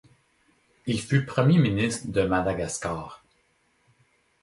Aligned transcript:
Il 0.87 0.99
fut 0.99 1.27
Premier 1.27 1.59
ministre 1.59 2.07
de 2.07 2.23
Madagascar. 2.23 3.23